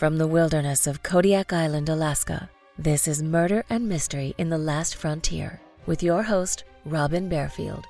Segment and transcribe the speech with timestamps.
[0.00, 4.96] From the wilderness of Kodiak Island, Alaska, this is Murder and Mystery in the Last
[4.96, 7.84] Frontier with your host, Robin Bearfield.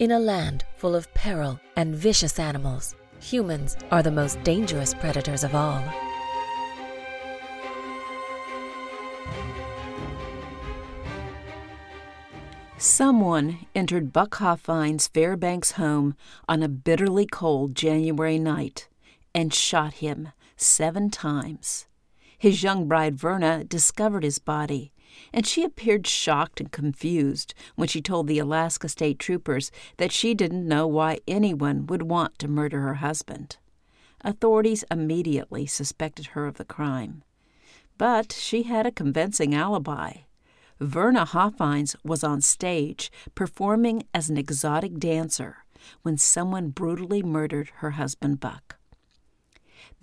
[0.00, 5.44] In a land full of peril and vicious animals, humans are the most dangerous predators
[5.44, 5.80] of all.
[12.78, 16.16] Someone entered Buck Hoffine's Fairbanks home
[16.48, 18.88] on a bitterly cold January night
[19.32, 21.86] and shot him seven times.
[22.38, 24.92] His young bride Verna discovered his body,
[25.32, 30.34] and she appeared shocked and confused when she told the Alaska State Troopers that she
[30.34, 33.56] didn't know why anyone would want to murder her husband.
[34.22, 37.22] Authorities immediately suspected her of the crime.
[37.96, 40.22] But she had a convincing alibi.
[40.80, 45.58] Verna Hoffines was on stage performing as an exotic dancer
[46.02, 48.76] when someone brutally murdered her husband Buck.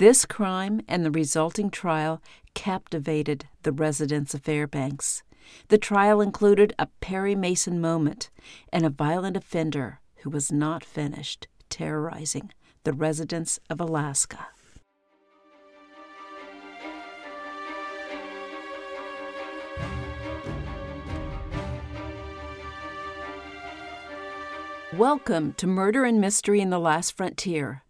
[0.01, 2.23] This crime and the resulting trial
[2.55, 5.21] captivated the residents of Fairbanks.
[5.67, 8.31] The trial included a Perry Mason moment
[8.73, 12.51] and a violent offender who was not finished terrorizing
[12.83, 14.47] the residents of Alaska.
[24.97, 27.83] Welcome to Murder and Mystery in the Last Frontier.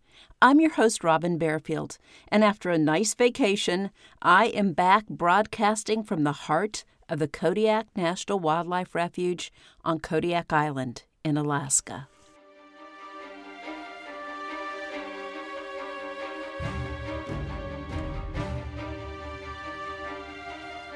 [0.43, 3.91] I'm your host, Robin Bearfield, and after a nice vacation,
[4.23, 9.53] I am back broadcasting from the heart of the Kodiak National Wildlife Refuge
[9.85, 12.07] on Kodiak Island in Alaska.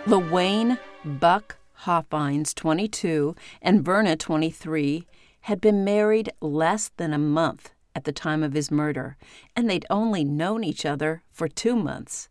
[0.08, 5.06] LaWayne Buck Hoffines, 22, and Verna, 23,
[5.42, 9.18] had been married less than a month at the time of his murder,
[9.56, 12.30] and they'd only known each other for two months.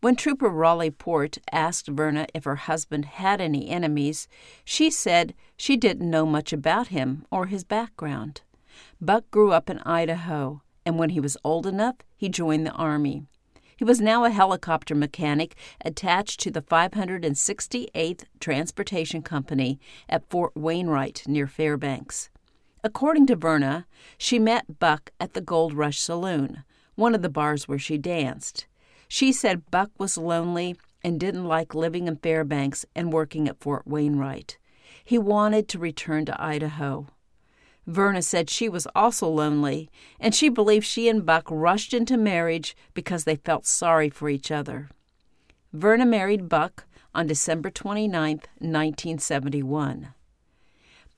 [0.00, 4.26] When Trooper Raleigh Port asked Verna if her husband had any enemies,
[4.64, 8.40] she said she didn't know much about him or his background.
[9.00, 13.26] Buck grew up in Idaho, and when he was old enough, he joined the Army.
[13.76, 15.54] He was now a helicopter mechanic
[15.84, 19.78] attached to the 568th Transportation Company
[20.08, 22.28] at Fort Wainwright near Fairbanks.
[22.84, 23.86] According to Verna,
[24.18, 26.64] she met Buck at the Gold Rush Saloon,
[26.96, 28.66] one of the bars where she danced.
[29.06, 33.86] She said Buck was lonely and didn't like living in Fairbanks and working at Fort
[33.86, 34.58] Wainwright.
[35.04, 37.06] He wanted to return to Idaho.
[37.86, 39.88] Verna said she was also lonely,
[40.18, 44.50] and she believed she and Buck rushed into marriage because they felt sorry for each
[44.50, 44.88] other.
[45.72, 46.84] Verna married Buck
[47.14, 50.08] on December 29, 1971.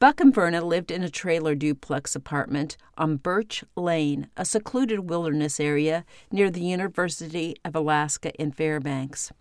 [0.04, 5.58] Buck and Verna lived in a trailer duplex apartment on Birch Lane, a secluded wilderness
[5.58, 9.32] area near the University of Alaska in Fairbanks.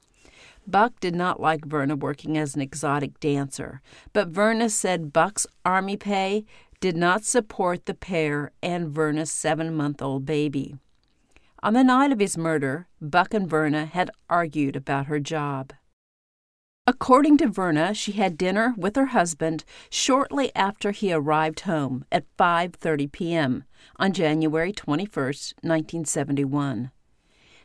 [0.66, 3.81] Buck did not like Verna working as an exotic dancer,
[4.13, 6.46] but Verna said Buck's army pay
[6.80, 10.78] did not support the pair and Verna's seven month old baby.
[11.62, 15.74] On the night of his murder, Buck and Verna had argued about her job.
[16.85, 22.25] According to Verna, she had dinner with her husband shortly after he arrived home at
[22.35, 23.63] 5:30 p.m.
[23.95, 26.91] on January 21, 1971.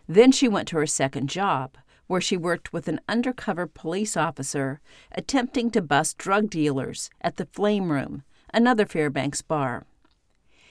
[0.06, 4.80] Then she went to her second job, where she worked with an undercover police officer
[5.10, 8.22] attempting to bust drug dealers at the Flame Room,
[8.54, 9.84] another Fairbanks bar.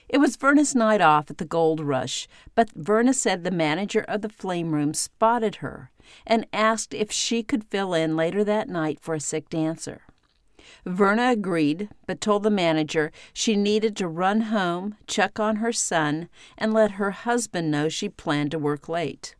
[0.07, 4.21] It was Verna's night off at the Gold Rush, but Verna said the manager of
[4.21, 5.91] the Flame Room spotted her
[6.25, 10.01] and asked if she could fill in later that night for a sick dancer.
[10.85, 16.29] Verna agreed, but told the manager she needed to run home, check on her son,
[16.57, 19.35] and let her husband know she planned to work late.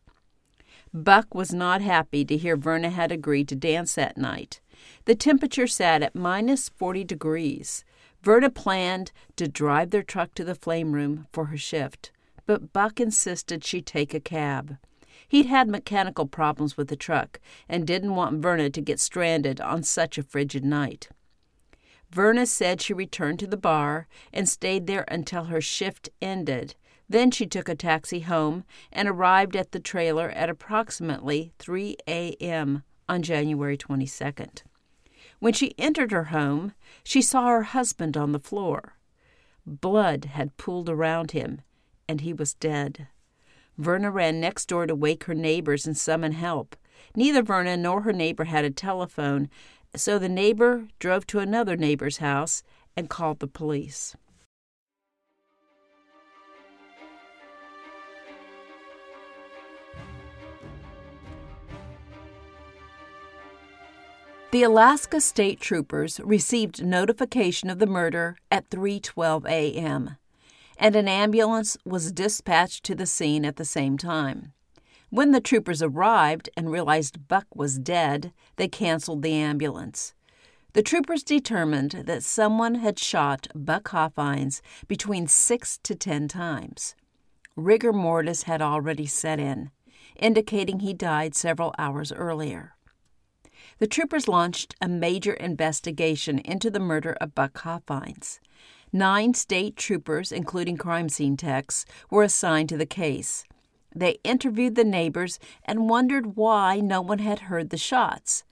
[0.92, 4.60] Buck was not happy to hear Verna had agreed to dance that night.
[5.04, 7.84] The temperature sat at minus 40 degrees.
[8.22, 12.10] Verna planned to drive their truck to the flame room for her shift,
[12.46, 14.78] but Buck insisted she take a cab.
[15.28, 17.38] He'd had mechanical problems with the truck
[17.68, 21.08] and didn't want Verna to get stranded on such a frigid night.
[22.10, 26.74] Verna said she returned to the bar and stayed there until her shift ended.
[27.08, 32.82] Then she took a taxi home and arrived at the trailer at approximately 3 a.m.
[33.08, 34.62] on January 22nd.
[35.38, 36.72] When she entered her home,
[37.04, 38.94] she saw her husband on the floor.
[39.66, 41.60] Blood had pooled around him,
[42.08, 43.08] and he was dead.
[43.78, 46.76] Verna ran next door to wake her neighbors and summon help.
[47.14, 49.48] Neither Verna nor her neighbor had a telephone,
[49.94, 52.64] so the neighbor drove to another neighbor's house
[52.96, 54.16] and called the police.
[64.50, 70.16] The Alaska State Troopers received notification of the murder at 3:12 a.m
[70.78, 74.52] and an ambulance was dispatched to the scene at the same time.
[75.10, 80.14] When the troopers arrived and realized Buck was dead, they canceled the ambulance.
[80.74, 86.94] The troopers determined that someone had shot Buck Hoffines between six to ten times.
[87.56, 89.70] Rigor mortis had already set in,
[90.14, 92.76] indicating he died several hours earlier.
[93.78, 98.40] The troopers launched a major investigation into the murder of Buck Hoffines.
[98.92, 103.44] Nine state troopers, including crime scene techs, were assigned to the case.
[103.94, 108.44] They interviewed the neighbors and wondered why no one had heard the shots.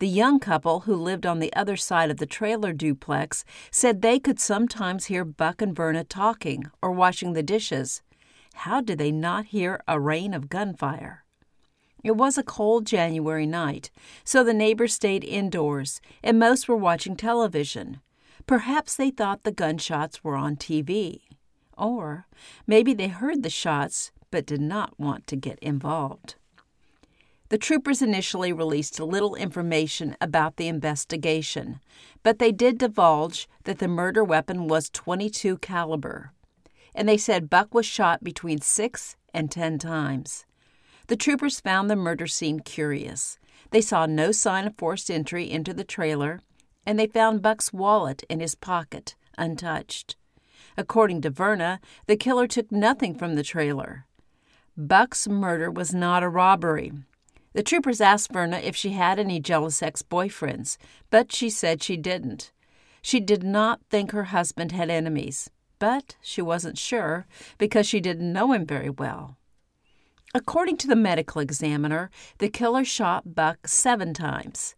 [0.00, 4.18] The young couple who lived on the other side of the trailer duplex said they
[4.18, 8.02] could sometimes hear Buck and Verna talking or washing the dishes.
[8.54, 11.24] How did they not hear a rain of gunfire?
[12.02, 13.90] It was a cold January night,
[14.24, 18.00] so the neighbors stayed indoors, and most were watching television.
[18.46, 21.22] Perhaps they thought the gunshots were on TV.
[21.76, 22.26] Or
[22.66, 26.34] maybe they heard the shots but did not want to get involved.
[27.50, 31.78] The troopers initially released little information about the investigation,
[32.22, 36.32] but they did divulge that the murder weapon was 22 caliber,
[36.94, 40.46] and they said Buck was shot between 6 and 10 times.
[41.06, 43.38] The troopers found the murder scene curious.
[43.70, 46.40] They saw no sign of forced entry into the trailer,
[46.86, 50.16] and they found Buck's wallet in his pocket, untouched.
[50.76, 54.06] According to Verna, the killer took nothing from the trailer.
[54.76, 56.92] Buck's murder was not a robbery.
[57.52, 60.76] The troopers asked Verna if she had any jealous ex boyfriends,
[61.10, 62.50] but she said she didn't.
[63.00, 67.26] She did not think her husband had enemies, but she wasn't sure
[67.58, 69.36] because she didn't know him very well.
[70.34, 74.74] According to the medical examiner, the killer shot Buck seven times.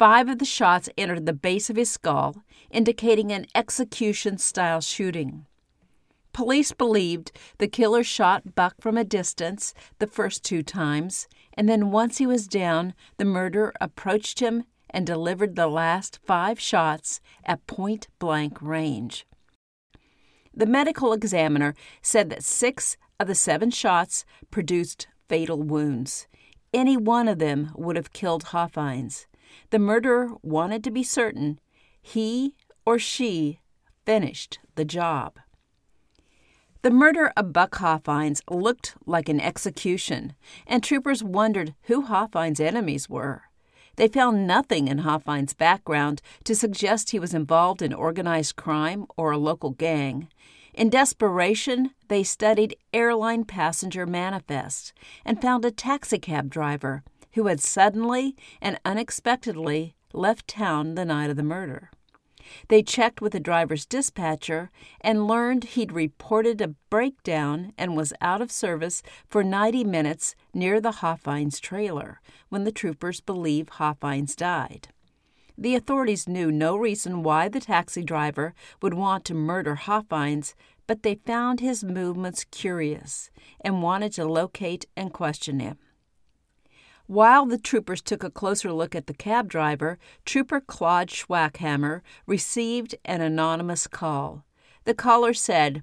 [0.00, 5.44] Five of the shots entered the base of his skull, indicating an execution style shooting.
[6.32, 11.90] Police believed the killer shot Buck from a distance the first two times, and then
[11.90, 17.66] once he was down, the murderer approached him and delivered the last five shots at
[17.66, 19.26] point blank range.
[20.54, 26.26] The medical examiner said that six of the seven shots produced fatal wounds.
[26.72, 29.26] Any one of them would have killed Hoffines.
[29.70, 31.58] The murderer wanted to be certain
[32.02, 32.54] he
[32.84, 33.60] or she
[34.04, 35.38] finished the job.
[36.82, 40.32] The murder of Buck Hoffines looked like an execution,
[40.66, 43.42] and troopers wondered who Hoffines' enemies were.
[43.96, 49.30] They found nothing in Hoffines' background to suggest he was involved in organized crime or
[49.30, 50.28] a local gang.
[50.72, 58.36] In desperation, they studied airline passenger manifests and found a taxicab driver who had suddenly
[58.60, 61.90] and unexpectedly left town the night of the murder.
[62.68, 68.40] They checked with the driver's dispatcher and learned he'd reported a breakdown and was out
[68.40, 74.88] of service for 90 minutes near the Hoffines trailer when the troopers believe Hoffines died.
[75.56, 80.54] The authorities knew no reason why the taxi driver would want to murder Hoffines,
[80.86, 85.78] but they found his movements curious and wanted to locate and question him.
[87.10, 92.94] While the troopers took a closer look at the cab driver, Trooper Claude Swackhammer received
[93.04, 94.44] an anonymous call.
[94.84, 95.82] The caller said,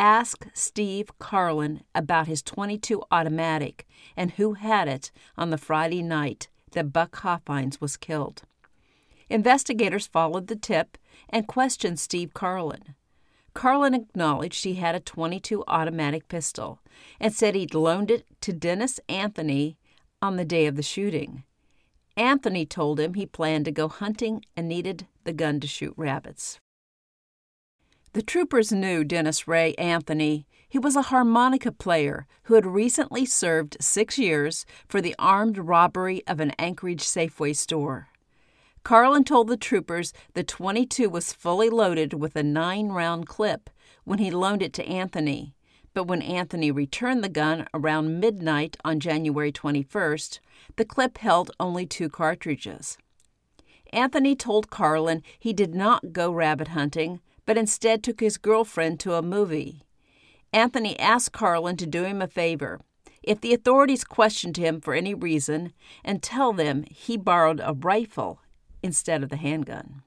[0.00, 6.48] Ask Steve Carlin about his 22 automatic and who had it on the Friday night
[6.72, 8.42] that Buck Hoffines was killed.
[9.30, 10.98] Investigators followed the tip
[11.30, 12.96] and questioned Steve Carlin.
[13.54, 16.80] Carlin acknowledged he had a 22 automatic pistol
[17.20, 19.78] and said he'd loaned it to Dennis Anthony
[20.24, 21.44] on the day of the shooting.
[22.16, 26.58] Anthony told him he planned to go hunting and needed the gun to shoot rabbits.
[28.14, 30.46] The troopers knew Dennis Ray Anthony.
[30.66, 36.22] He was a harmonica player who had recently served six years for the armed robbery
[36.26, 38.08] of an Anchorage Safeway store.
[38.82, 43.68] Carlin told the troopers the 22 was fully loaded with a nine round clip
[44.04, 45.54] when he loaned it to Anthony,
[45.94, 50.40] but when Anthony returned the gun around midnight on January 21st,
[50.76, 52.98] the clip held only two cartridges.
[53.92, 59.14] Anthony told Carlin he did not go rabbit hunting, but instead took his girlfriend to
[59.14, 59.82] a movie.
[60.52, 62.80] Anthony asked Carlin to do him a favor.
[63.22, 65.72] If the authorities questioned him for any reason,
[66.04, 68.40] and tell them he borrowed a rifle
[68.82, 70.03] instead of the handgun.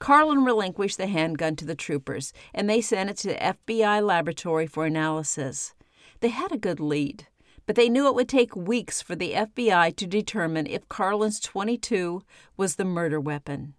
[0.00, 4.66] Carlin relinquished the handgun to the troopers, and they sent it to the FBI laboratory
[4.66, 5.74] for analysis.
[6.20, 7.28] They had a good lead,
[7.66, 12.22] but they knew it would take weeks for the FBI to determine if Carlin's 22
[12.56, 13.74] was the murder weapon.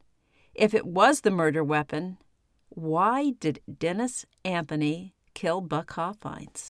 [0.54, 2.18] If it was the murder weapon,
[2.70, 6.70] why did Dennis Anthony kill Buck Hoffines?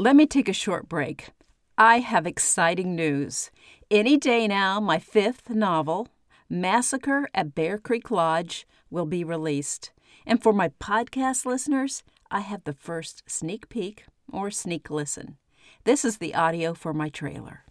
[0.00, 1.28] Let me take a short break.
[1.76, 3.50] I have exciting news.
[3.90, 6.08] Any day now, my fifth novel,
[6.48, 9.92] Massacre at Bear Creek Lodge, will be released.
[10.24, 15.36] And for my podcast listeners, I have the first sneak peek or sneak listen.
[15.84, 17.64] This is the audio for my trailer.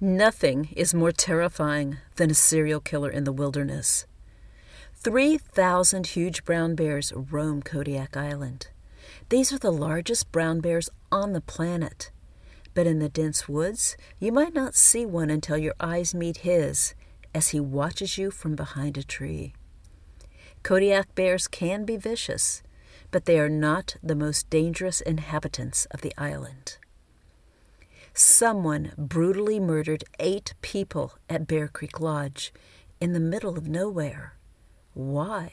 [0.00, 4.06] Nothing is more terrifying than a serial killer in the wilderness.
[4.94, 8.68] 3,000 huge brown bears roam Kodiak Island.
[9.32, 12.10] These are the largest brown bears on the planet.
[12.74, 16.94] But in the dense woods, you might not see one until your eyes meet his
[17.34, 19.54] as he watches you from behind a tree.
[20.62, 22.62] Kodiak bears can be vicious,
[23.10, 26.76] but they are not the most dangerous inhabitants of the island.
[28.12, 32.52] Someone brutally murdered eight people at Bear Creek Lodge
[33.00, 34.34] in the middle of nowhere.
[34.92, 35.52] Why?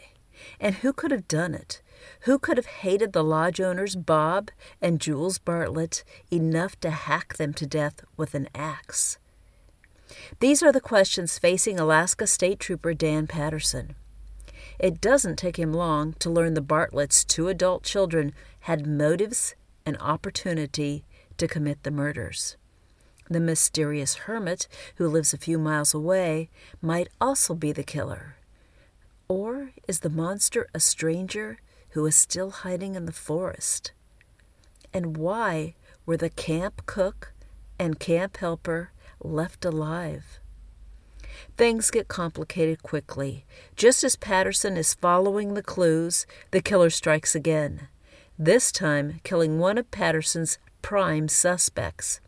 [0.60, 1.82] And who could have done it?
[2.22, 4.52] Who could have hated the lodge owners, Bob
[4.82, 9.18] and Jules Bartlett, enough to hack them to death with an axe?
[10.40, 13.96] These are the questions facing Alaska State Trooper Dan Patterson.
[14.80, 19.98] It doesn't take him long to learn the Bartlett's two adult children had motives and
[19.98, 21.06] opportunity
[21.38, 22.56] to commit the murders.
[23.30, 26.50] The mysterious hermit who lives a few miles away
[26.82, 28.38] might also be the killer.
[29.28, 31.60] Or is the monster a stranger
[31.92, 33.92] who is still hiding in the forest?
[34.94, 37.34] And why were the camp cook
[37.78, 38.92] and camp helper
[39.22, 40.40] left alive?
[41.58, 43.46] Things get complicated quickly.
[43.76, 47.88] Just as Patterson is following the clues, the killer strikes again,
[48.38, 52.22] this time killing one of Patterson's prime suspects.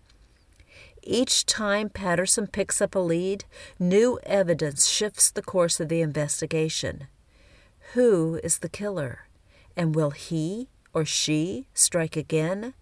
[1.04, 3.46] Each time Patterson picks up a lead,
[3.80, 7.08] new evidence shifts the course of the investigation.
[7.94, 9.28] Who is the killer?
[9.76, 12.74] And will he or she strike again?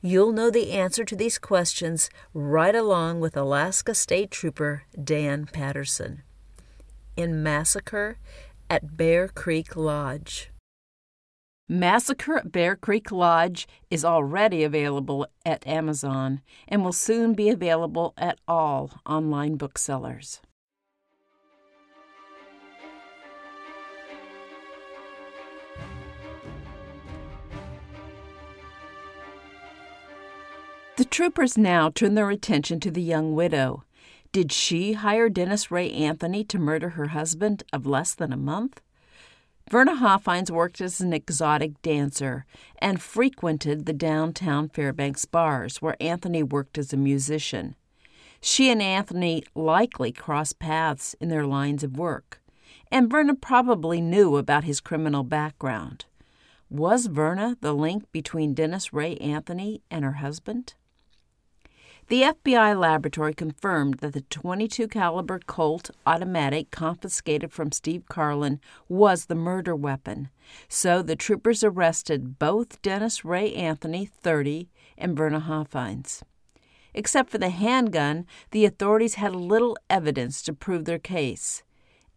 [0.00, 6.22] You'll know the answer to these questions right along with Alaska State Trooper Dan Patterson
[7.16, 8.18] in Massacre
[8.68, 10.50] at Bear Creek Lodge.
[11.68, 18.12] Massacre at Bear Creek Lodge is already available at Amazon and will soon be available
[18.16, 20.40] at all online booksellers.
[31.02, 33.82] The troopers now turn their attention to the young widow.
[34.30, 38.80] Did she hire Dennis Ray Anthony to murder her husband of less than a month?
[39.68, 42.46] Verna Hoffines worked as an exotic dancer
[42.78, 47.74] and frequented the downtown Fairbanks bars where Anthony worked as a musician.
[48.40, 52.40] She and Anthony likely crossed paths in their lines of work,
[52.92, 56.04] and Verna probably knew about his criminal background.
[56.70, 60.74] Was Verna the link between Dennis Ray Anthony and her husband?
[62.12, 69.24] The FBI laboratory confirmed that the 22 caliber Colt automatic confiscated from Steve Carlin was
[69.24, 70.28] the murder weapon.
[70.68, 76.22] So the troopers arrested both Dennis Ray Anthony, 30, and Verna Hoffines.
[76.92, 81.62] Except for the handgun, the authorities had little evidence to prove their case.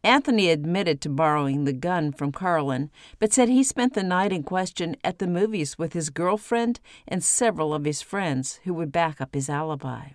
[0.05, 4.43] Anthony admitted to borrowing the gun from Carlin, but said he spent the night in
[4.43, 9.19] question at the movies with his girlfriend and several of his friends who would back
[9.19, 10.09] up his alibi.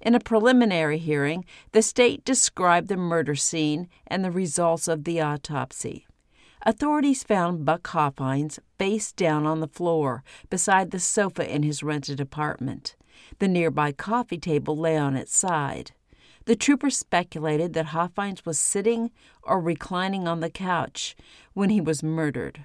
[0.00, 5.20] In a preliminary hearing, the state described the murder scene and the results of the
[5.20, 6.06] autopsy.
[6.62, 12.20] Authorities found Buck Hoffines face down on the floor beside the sofa in his rented
[12.20, 12.94] apartment.
[13.40, 15.90] The nearby coffee table lay on its side.
[16.46, 19.10] The trooper speculated that Hoffines was sitting
[19.42, 21.16] or reclining on the couch
[21.54, 22.64] when he was murdered.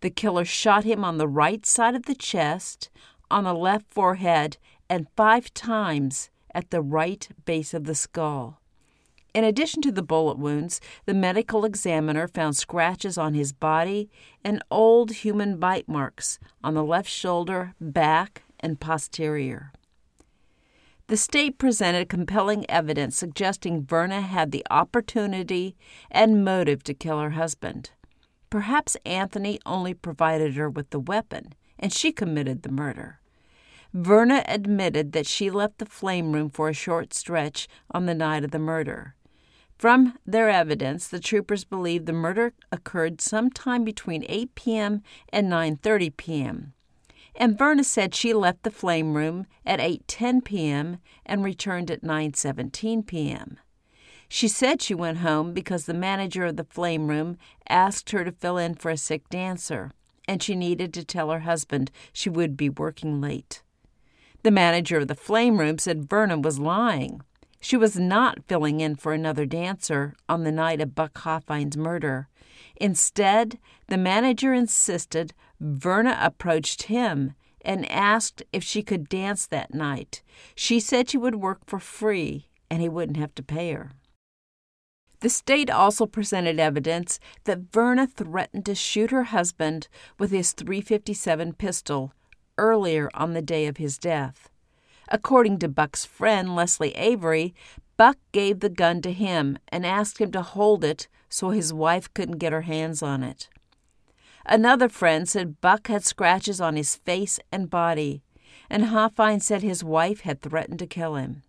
[0.00, 2.90] The killer shot him on the right side of the chest,
[3.30, 4.58] on the left forehead,
[4.90, 8.60] and five times at the right base of the skull.
[9.32, 14.10] In addition to the bullet wounds, the medical examiner found scratches on his body
[14.44, 19.72] and old human bite marks on the left shoulder, back, and posterior.
[21.08, 25.76] The state presented compelling evidence suggesting Verna had the opportunity
[26.10, 27.90] and motive to kill her husband.
[28.50, 33.18] Perhaps Anthony only provided her with the weapon, and she committed the murder.
[33.92, 38.44] Verna admitted that she left the flame room for a short stretch on the night
[38.44, 39.14] of the murder.
[39.78, 45.02] From their evidence, the troopers believe the murder occurred sometime between 8 p.m.
[45.30, 46.72] and 9:30 p.m.
[47.34, 50.98] And Verna said she left the flame room at 8:10 p.m.
[51.24, 53.58] and returned at 9:17 p.m.
[54.28, 57.36] She said she went home because the manager of the flame room
[57.68, 59.92] asked her to fill in for a sick dancer,
[60.26, 63.62] and she needed to tell her husband she would be working late.
[64.42, 67.22] The manager of the flame room said Verna was lying.
[67.60, 72.28] She was not filling in for another dancer on the night of Buck Hoffine's murder.
[72.76, 75.32] Instead, the manager insisted
[75.64, 80.20] Verna approached him and asked if she could dance that night.
[80.56, 83.92] She said she would work for free and he wouldn't have to pay her.
[85.20, 89.86] The state also presented evidence that Verna threatened to shoot her husband
[90.18, 92.12] with his 357 pistol
[92.58, 94.48] earlier on the day of his death.
[95.08, 97.54] According to Buck's friend, Leslie Avery,
[97.96, 102.12] Buck gave the gun to him and asked him to hold it so his wife
[102.14, 103.48] couldn't get her hands on it.
[104.44, 108.22] Another friend said Buck had scratches on his face and body,
[108.68, 111.42] and Hoffine said his wife had threatened to kill him.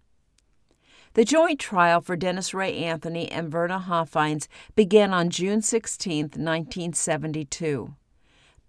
[1.14, 7.96] The joint trial for Dennis Ray Anthony and Verna Hoffines began on June 16, 1972.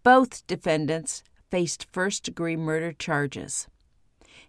[0.03, 3.67] Both defendants faced first degree murder charges.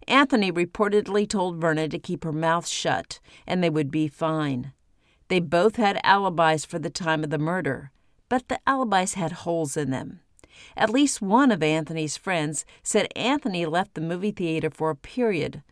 [0.08, 4.74] Anthony reportedly told Verna to keep her mouth shut and they would be fine.
[5.29, 7.91] They both had alibis for the time of the murder,
[8.29, 10.22] but the alibis had holes in them.
[10.77, 15.63] At least one of Anthony's friends said Anthony left the movie theater for a period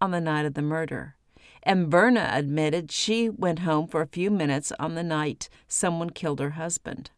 [0.00, 1.16] on the night of the murder
[1.62, 6.40] and Verna admitted she went home for a few minutes on the night someone killed
[6.40, 7.10] her husband.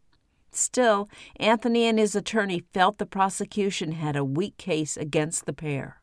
[0.51, 5.99] Still, Anthony and his attorney felt the prosecution had a weak case against the pair.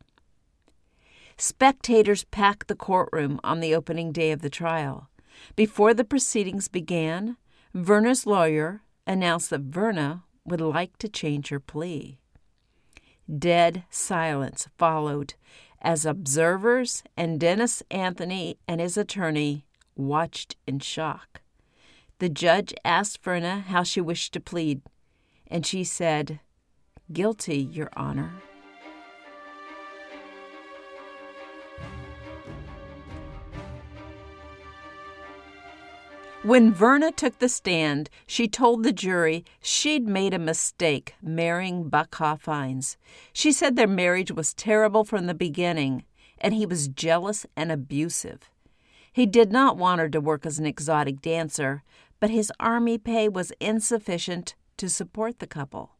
[1.38, 5.09] Spectators packed the courtroom on the opening day of the trial.
[5.57, 7.37] Before the proceedings began,
[7.73, 12.19] Verna's lawyer announced that Verna would like to change her plea.
[13.38, 15.35] Dead silence followed
[15.81, 19.65] as observers and Dennis Anthony and his attorney
[19.97, 21.41] watched in shock.
[22.19, 24.83] The judge asked Verna how she wished to plead,
[25.49, 26.41] and she said,
[27.12, 28.33] Guilty, Your Honor.
[36.42, 42.12] When Verna took the stand, she told the jury she'd made a mistake marrying Buck
[42.16, 42.96] Hoffines.
[43.33, 46.02] She said their marriage was terrible from the beginning,
[46.38, 48.50] and he was jealous and abusive.
[49.12, 51.85] He did not want her to work as an exotic dancer,
[52.18, 55.92] but his army pay was insufficient to support the couple.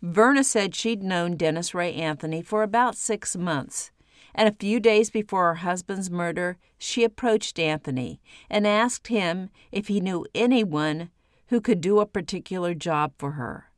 [0.00, 3.90] Verna said she'd known Dennis Ray Anthony for about six months
[4.34, 9.88] and a few days before her husband's murder, she approached Anthony and asked him if
[9.88, 11.10] he knew anyone
[11.48, 13.70] who could do a particular job for her.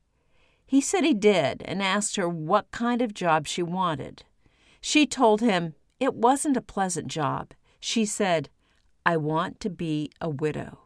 [0.67, 4.25] He said he did and asked her what kind of job she wanted.
[4.81, 7.53] She told him it wasn't a pleasant job.
[7.81, 8.49] She said,
[9.05, 10.79] I want to be a widow.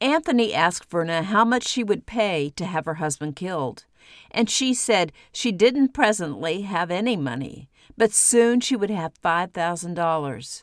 [0.00, 3.84] Anthony asked Verna how much she would pay to have her husband killed,
[4.30, 7.68] and she said she didn't presently have any money,
[8.00, 10.62] but soon she would have $5,000.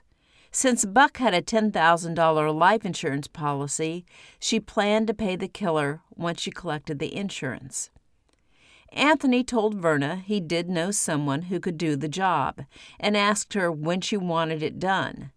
[0.49, 4.07] Since Buck had a $10,000 life insurance policy,
[4.39, 7.91] she planned to pay the killer once she collected the insurance.
[8.91, 12.63] Anthony told Verna he did know someone who could do the job
[12.99, 15.31] and asked her when she wanted it done.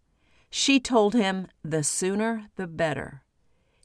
[0.49, 3.25] She told him the sooner the better.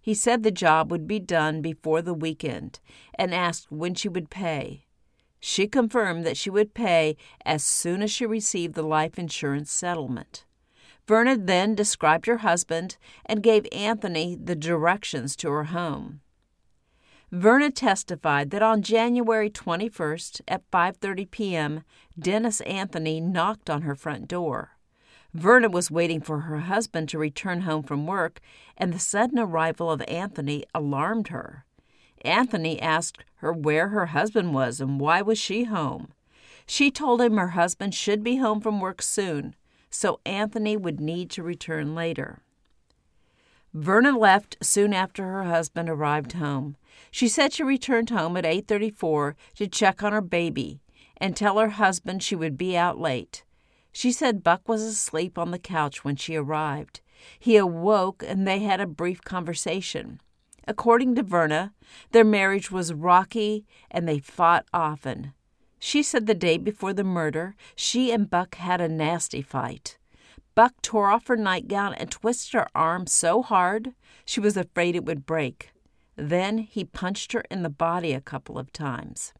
[0.02, 2.80] He said the job would be done before the weekend
[3.16, 4.85] and asked when she would pay.
[5.48, 10.44] She confirmed that she would pay as soon as she received the life insurance settlement.
[11.08, 16.22] Verna then described her husband and gave Anthony the directions to her home.
[17.32, 21.84] Verna testified that on January 21st at 5:30 p.m.,
[22.18, 24.72] Dennis Anthony knocked on her front door.
[25.32, 28.40] Verna was waiting for her husband to return home from work,
[28.76, 31.66] and the sudden arrival of Anthony alarmed her.
[32.26, 36.14] Anthony asked her where her husband was and why was she home.
[36.66, 39.56] She told him her husband should be home from work soon,
[39.90, 42.42] so Anthony would need to return later.
[43.74, 46.78] Verna left soon after her husband arrived home.
[47.12, 50.80] She said she returned home at 8:34 to check on her baby
[51.18, 53.44] and tell her husband she would be out late.
[53.92, 57.02] She said Buck was asleep on the couch when she arrived.
[57.40, 60.20] He awoke and they had a brief conversation.
[60.68, 61.74] According to Verna,
[62.12, 65.34] their marriage was rocky and they fought often.
[65.80, 69.98] She said the day before the murder, she and Buck had a nasty fight.
[70.56, 73.94] Buck tore off her nightgown and twisted her arm so hard
[74.26, 75.72] she was afraid it would break.
[76.16, 79.34] Then he punched her in the body a couple of times.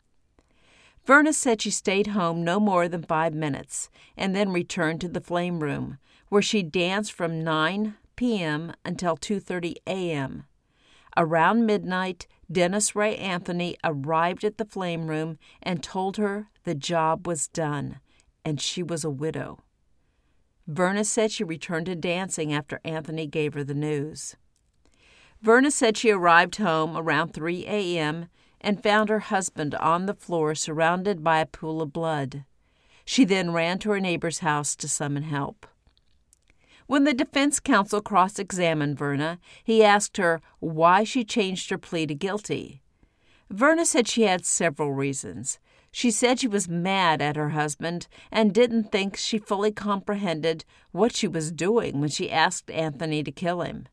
[1.06, 5.22] Verna said she stayed home no more than five minutes and then returned to the
[5.22, 8.74] flame room, where she danced from 9 p.m.
[8.84, 10.46] until 2:30 a.m.
[11.18, 17.26] Around midnight, Dennis Ray Anthony arrived at the flame room and told her the job
[17.26, 18.00] was done
[18.46, 19.60] and she was a widow.
[20.68, 24.36] Verna said she returned to dancing after Anthony gave her the news.
[25.42, 28.28] Verna said she arrived home around 3 a.m.
[28.62, 32.46] and found her husband on the floor surrounded by a pool of blood.
[33.04, 35.68] She then ran to her neighbor's house to summon help.
[36.88, 42.06] When the defense counsel cross examined Verna, he asked her why she changed her plea
[42.06, 42.82] to guilty.
[43.50, 45.60] Verna said she had several reasons.
[45.92, 51.16] She said she was mad at her husband and didn't think she fully comprehended what
[51.16, 53.88] she was doing when she asked Anthony to kill him.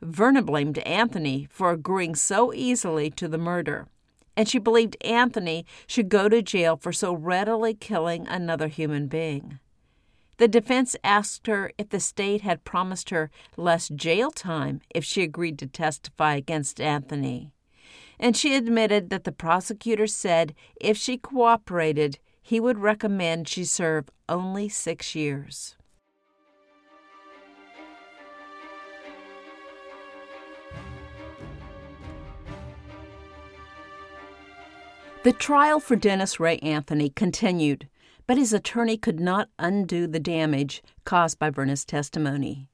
[0.00, 3.88] Verna blamed Anthony for agreeing so easily to the murder,
[4.36, 9.58] and she believed Anthony should go to jail for so readily killing another human being.
[10.38, 15.22] The defense asked her if the state had promised her less jail time if she
[15.22, 17.52] agreed to testify against Anthony.
[18.20, 24.10] And she admitted that the prosecutor said if she cooperated, he would recommend she serve
[24.28, 25.74] only six years.
[35.24, 37.88] The trial for Dennis Ray Anthony continued
[38.28, 42.68] but his attorney could not undo the damage caused by Verna's testimony.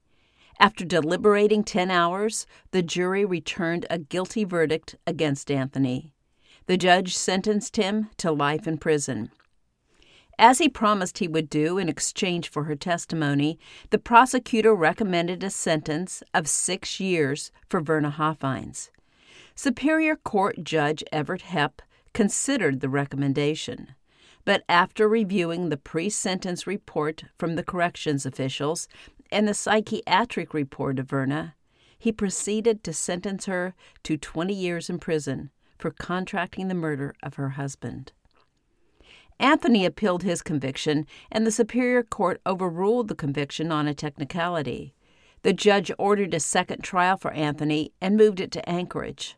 [0.59, 6.11] After deliberating 10 hours, the jury returned a guilty verdict against Anthony.
[6.67, 9.31] The judge sentenced him to life in prison.
[10.37, 13.57] As he promised he would do in exchange for her testimony,
[13.91, 18.91] the prosecutor recommended a sentence of six years for Verna Hoffines.
[19.55, 21.79] Superior Court Judge Everett Hepp
[22.13, 23.95] considered the recommendation.
[24.45, 28.87] But after reviewing the pre sentence report from the corrections officials
[29.31, 31.55] and the psychiatric report of Verna,
[31.97, 37.33] he proceeded to sentence her to 20 years in prison for contracting the murder of
[37.33, 38.11] her husband.
[39.39, 44.93] Anthony appealed his conviction, and the Superior Court overruled the conviction on a technicality.
[45.41, 49.35] The judge ordered a second trial for Anthony and moved it to Anchorage.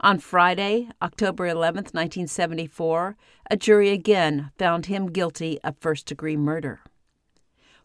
[0.00, 3.16] On Friday, October 11, 1974,
[3.50, 6.80] a jury again found him guilty of first degree murder.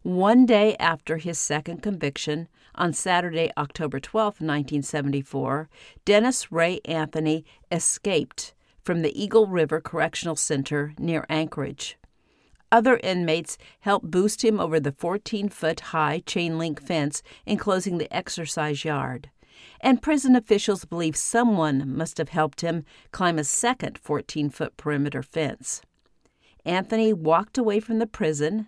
[0.02, 5.70] One day after his second conviction, on Saturday, October 12, 1974,
[6.04, 11.98] Dennis Ray Anthony escaped from the Eagle River Correctional Center near Anchorage.
[12.74, 18.14] Other inmates helped boost him over the 14 foot high chain link fence enclosing the
[18.14, 19.30] exercise yard
[19.80, 25.24] and prison officials believe someone must have helped him climb a second 14 foot perimeter
[25.24, 25.82] fence.
[26.66, 28.68] Anthony walked away from the prison,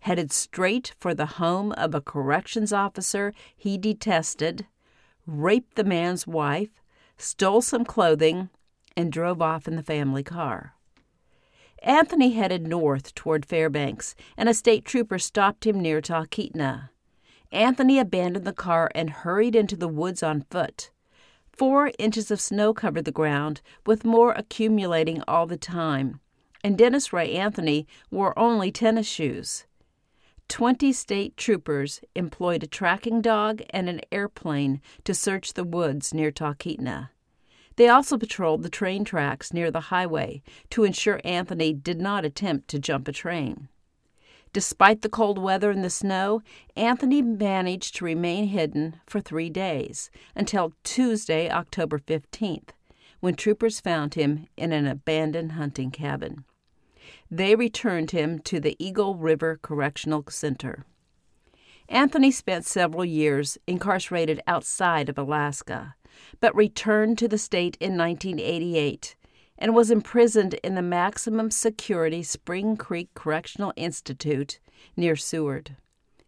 [0.00, 4.66] headed straight for the home of a corrections officer he detested,
[5.26, 6.80] raped the man's wife,
[7.16, 8.50] stole some clothing,
[8.96, 10.74] and drove off in the family car.
[11.82, 16.90] Anthony headed north toward Fairbanks, and a state trooper stopped him near Talkeetna.
[17.52, 20.90] Anthony abandoned the car and hurried into the woods on foot.
[21.52, 26.20] Four inches of snow covered the ground, with more accumulating all the time,
[26.62, 29.66] and Dennis Ray Anthony wore only tennis shoes.
[30.48, 36.32] Twenty state troopers employed a tracking dog and an airplane to search the woods near
[36.32, 37.10] Talkeetna.
[37.76, 42.68] They also patrolled the train tracks near the highway to ensure Anthony did not attempt
[42.68, 43.68] to jump a train.
[44.52, 46.42] Despite the cold weather and the snow,
[46.74, 52.70] Anthony managed to remain hidden for three days until Tuesday, October 15th,
[53.20, 56.44] when troopers found him in an abandoned hunting cabin.
[57.30, 60.84] They returned him to the Eagle River Correctional Center.
[61.88, 65.94] Anthony spent several years incarcerated outside of Alaska,
[66.40, 69.14] but returned to the state in 1988
[69.60, 74.58] and was imprisoned in the maximum security Spring Creek Correctional Institute
[74.96, 75.76] near Seward.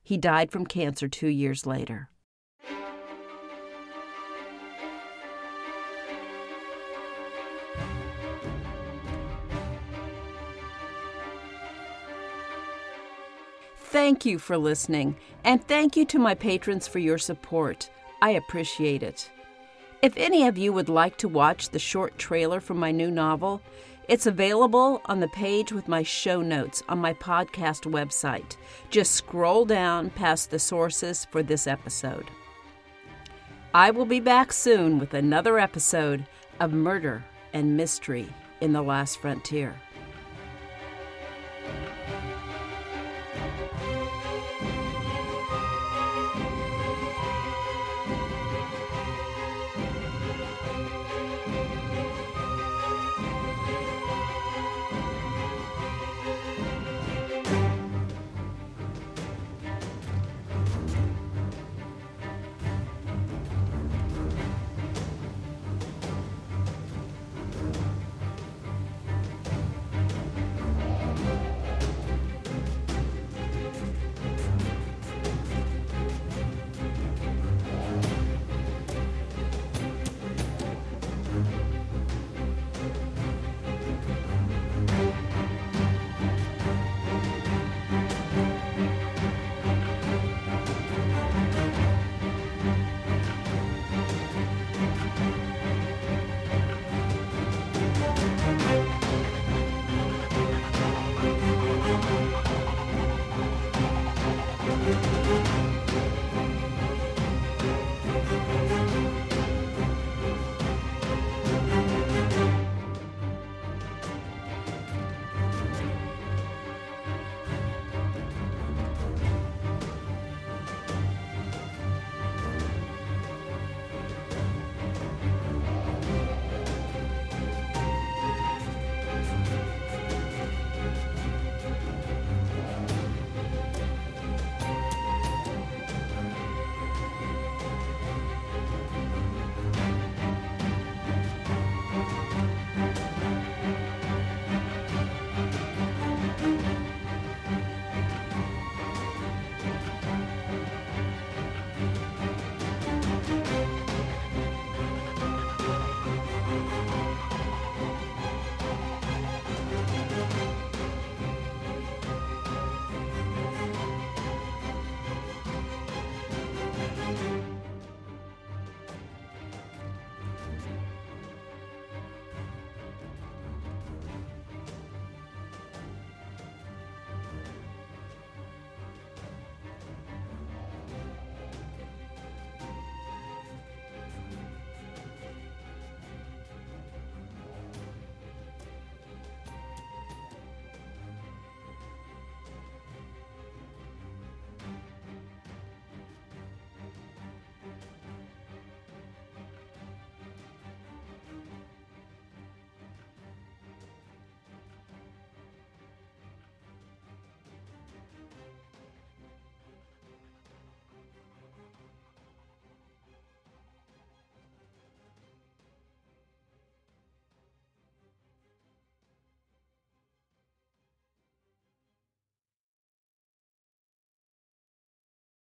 [0.03, 2.11] He died from cancer two years later.
[13.77, 17.91] Thank you for listening, and thank you to my patrons for your support.
[18.23, 19.31] I appreciate it.
[20.03, 23.63] If any of you would like to watch the short trailer for my new novel,
[24.09, 28.57] it's available on the page with my show notes on my podcast website.
[28.91, 32.29] Just scroll down past the sources for this episode.
[33.75, 36.27] I will be back soon with another episode
[36.59, 38.27] of Murder and Mystery
[38.61, 39.77] in the Last Frontier.